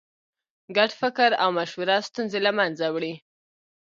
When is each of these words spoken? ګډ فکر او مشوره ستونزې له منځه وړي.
ګډ 0.75 0.91
فکر 1.01 1.29
او 1.43 1.49
مشوره 1.57 1.97
ستونزې 2.09 2.39
له 2.45 2.51
منځه 2.59 2.85
وړي. 2.93 3.13